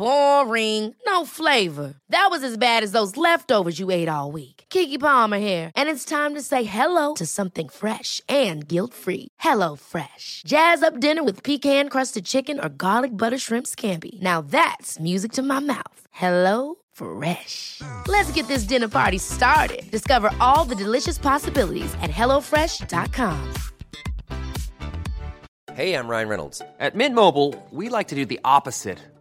[0.00, 0.94] Boring.
[1.06, 1.92] No flavor.
[2.08, 4.64] That was as bad as those leftovers you ate all week.
[4.70, 9.28] Kiki Palmer here, and it's time to say hello to something fresh and guilt-free.
[9.40, 10.42] Hello Fresh.
[10.46, 14.22] Jazz up dinner with pecan-crusted chicken or garlic butter shrimp scampi.
[14.22, 16.00] Now that's music to my mouth.
[16.10, 17.82] Hello Fresh.
[18.08, 19.90] Let's get this dinner party started.
[19.90, 23.54] Discover all the delicious possibilities at hellofresh.com.
[25.74, 26.62] Hey, I'm Ryan Reynolds.
[26.78, 28.98] At Mint Mobile, we like to do the opposite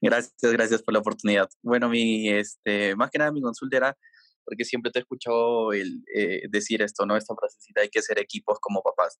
[0.00, 1.48] gracias, gracias por la oportunidad.
[1.62, 3.98] Bueno, mi, este, más que nada mi consulta era
[4.46, 7.16] porque siempre te he escuchado el, eh, decir esto, ¿no?
[7.16, 9.18] Esta frasecita, hay que ser equipos como papás,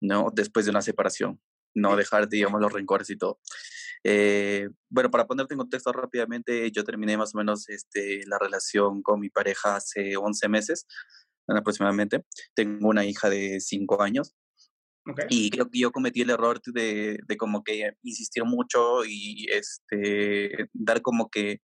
[0.00, 0.30] ¿no?
[0.32, 1.40] Después de una separación,
[1.74, 3.40] no dejar, digamos, los rencores y todo.
[4.04, 9.02] Eh, bueno, para ponerte en contexto rápidamente, yo terminé más o menos este, la relación
[9.02, 10.86] con mi pareja hace 11 meses
[11.48, 12.24] aproximadamente.
[12.54, 14.34] Tengo una hija de 5 años.
[15.28, 20.68] Y creo que yo cometí el error de, de, como que insistir mucho y este
[20.72, 21.60] dar como que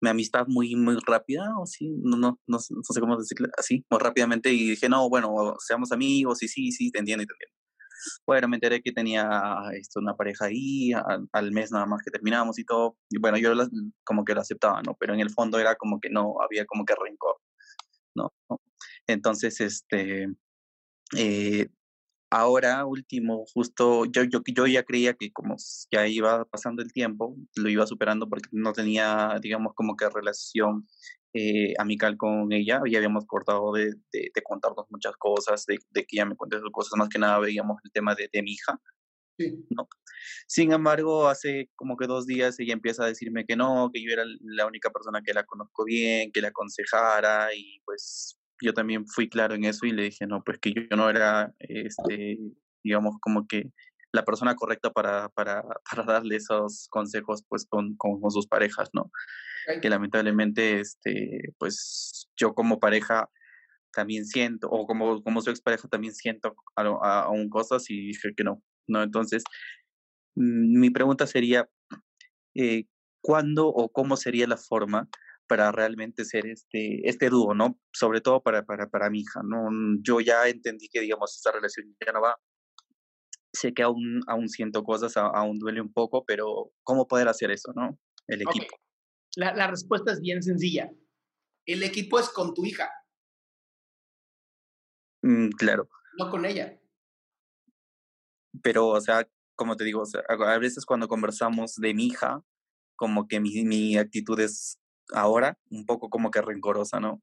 [0.00, 3.84] mi amistad muy, muy rápida, o sí, no, no, no, no sé cómo decirlo, así,
[3.90, 7.56] muy rápidamente, y dije, no, bueno, seamos amigos, y sí, sí, te entiendo, te entiendo.
[8.26, 9.28] Bueno, me enteré que tenía
[9.78, 10.92] esto, una pareja ahí,
[11.32, 13.52] al, mes nada más que terminamos y todo, y bueno, yo
[14.04, 14.96] como que lo aceptaba, ¿no?
[14.98, 17.36] Pero en el fondo era como que no, había como que rencor,
[18.14, 18.32] ¿no?
[19.06, 20.28] Entonces, este,
[21.16, 21.68] eh,
[22.30, 25.56] ahora último, justo yo, yo, yo ya creía que como
[25.90, 30.86] ya iba pasando el tiempo, lo iba superando porque no tenía, digamos, como que relación
[31.34, 36.16] eh, amical con ella, ya habíamos cortado de, de, contarnos muchas cosas, de, de, que
[36.16, 38.80] ella me sus cosas, más que nada veíamos el tema de, de mi hija.
[39.38, 39.64] Sí.
[39.70, 39.88] ¿no?
[40.46, 44.12] Sin embargo, hace como que dos días ella empieza a decirme que no, que yo
[44.12, 49.06] era la única persona que la conozco bien, que la aconsejara y pues yo también
[49.06, 52.38] fui claro en eso y le dije, no, pues que yo no era, este,
[52.82, 53.70] digamos, como que
[54.12, 59.10] la persona correcta para, para, para darle esos consejos, pues, con, con, sus parejas, ¿no?
[59.80, 63.28] Que lamentablemente, este, pues, yo como pareja
[63.92, 68.62] también siento, o como, como su expareja también siento aún cosas y dije que no,
[68.88, 69.02] ¿no?
[69.02, 69.44] Entonces,
[70.36, 71.68] mm, mi pregunta sería,
[72.54, 72.84] eh,
[73.20, 75.08] ¿cuándo o cómo sería la forma
[75.50, 77.76] para realmente ser este, este dúo, ¿no?
[77.92, 79.68] Sobre todo para, para, para mi hija, ¿no?
[80.00, 82.36] Yo ya entendí que, digamos, esta relación ya no va.
[83.52, 87.72] Sé que aún, aún siento cosas, aún duele un poco, pero ¿cómo poder hacer eso,
[87.74, 87.98] no?
[88.28, 88.76] El equipo.
[89.34, 90.88] La, la respuesta es bien sencilla.
[91.66, 92.88] El equipo es con tu hija.
[95.22, 95.88] Mm, claro.
[96.16, 96.80] No con ella.
[98.62, 102.40] Pero, o sea, como te digo, o sea, a veces cuando conversamos de mi hija,
[102.94, 104.79] como que mi, mi actitud es
[105.14, 107.22] ahora un poco como que rencorosa, ¿no?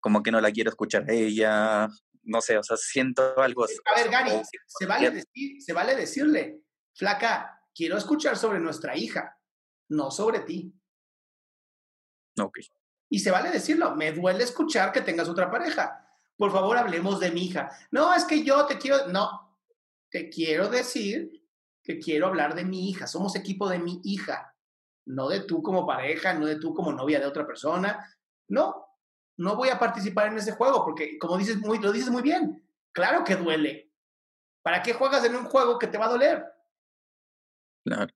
[0.00, 1.88] Como que no la quiero escuchar a ella,
[2.24, 3.76] no sé, o sea, siento algo así.
[3.84, 6.62] A ver, Gary, se vale, decir, se vale decirle,
[6.94, 9.38] flaca, quiero escuchar sobre nuestra hija,
[9.88, 10.72] no sobre ti.
[12.40, 12.58] Ok.
[13.10, 16.08] Y se vale decirlo, me duele escuchar que tengas otra pareja.
[16.36, 17.70] Por favor, hablemos de mi hija.
[17.90, 19.58] No, es que yo te quiero, no,
[20.10, 21.30] te quiero decir
[21.82, 23.06] que quiero hablar de mi hija.
[23.06, 24.51] Somos equipo de mi hija
[25.06, 28.04] no de tú como pareja, no de tú como novia de otra persona.
[28.48, 28.86] No,
[29.36, 32.66] no voy a participar en ese juego porque, como dices muy, lo dices muy bien,
[32.92, 33.90] claro que duele.
[34.62, 36.44] ¿Para qué juegas en un juego que te va a doler?
[37.84, 38.12] Claro.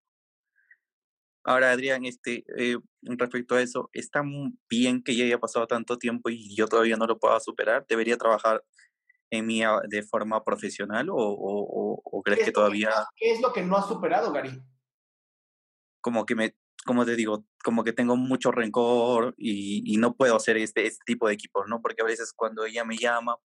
[1.45, 4.23] Ahora, Adrián, este, eh, respecto a eso, ¿está
[4.69, 7.87] bien que ya haya pasado tanto tiempo y yo todavía no lo pueda superar?
[7.89, 8.65] ¿Debería trabajar
[9.31, 12.91] en mí ah, de forma profesional o, o, o crees que todavía...
[13.17, 14.61] ¿Qué es lo que no has superado, Gary?
[16.07, 16.55] como que me,
[16.87, 21.03] como te digo, como que tengo mucho rencor y, y no puedo hacer este, este
[21.05, 21.83] tipo de equipos, ¿no?
[21.83, 23.37] Porque a veces cuando ella me llama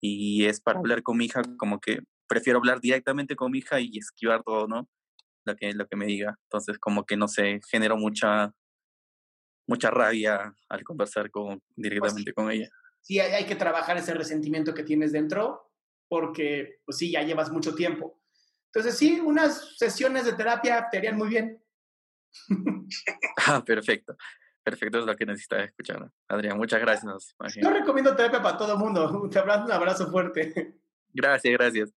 [0.00, 3.80] y es para hablar con mi hija, como que prefiero hablar directamente con mi hija
[3.80, 4.88] y esquivar todo, ¿no?
[5.44, 6.38] Lo que, lo que me diga.
[6.44, 8.52] Entonces, como que no sé, genero mucha,
[9.66, 12.34] mucha rabia al conversar con, Pues directamente sí.
[12.34, 12.68] con ella.
[13.00, 15.72] Sí, hay, hay que trabajar ese resentimiento que tienes dentro
[16.08, 18.20] porque, pues sí, ya llevas mucho tiempo.
[18.66, 21.61] Entonces, sí, unas sesiones de terapia te harían muy bien.
[23.46, 24.16] Ah, perfecto.
[24.62, 26.08] Perfecto, es lo que necesitaba escuchar.
[26.28, 27.34] Adrián, muchas gracias.
[27.38, 27.66] más bien.
[27.66, 29.28] Yo recomiendo terapia para todo mundo.
[29.32, 30.76] Te abrazo, un abrazo fuerte.
[31.12, 31.92] Gracias, gracias.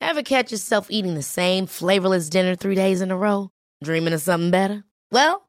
[0.00, 3.50] Ever catch yourself eating the same flavorless dinner three days in a row?
[3.82, 4.84] Dreaming of something better?
[5.12, 5.48] Well,